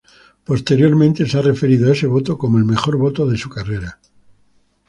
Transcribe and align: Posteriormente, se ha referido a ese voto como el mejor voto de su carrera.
Posteriormente, 0.45 1.27
se 1.27 1.37
ha 1.37 1.43
referido 1.43 1.87
a 1.87 1.91
ese 1.91 2.07
voto 2.07 2.35
como 2.35 2.57
el 2.57 2.65
mejor 2.65 2.97
voto 2.97 3.27
de 3.27 3.37
su 3.37 3.49
carrera. 3.51 3.99